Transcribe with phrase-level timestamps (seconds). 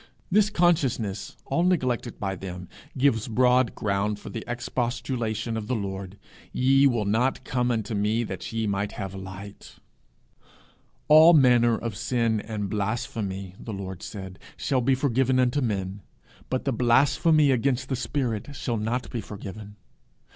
[0.31, 2.67] This consciousness, all neglected by them,
[2.97, 6.17] gives broad ground for the expostulation of the Lord
[6.51, 9.79] 'Ye will not come unto me that ye might have life!'
[11.07, 16.01] 'All manner of sin and blasphemy,' the Lord said, 'shall be forgiven unto men;
[16.49, 19.75] but the blasphemy against the spirit shall not be forgiven.'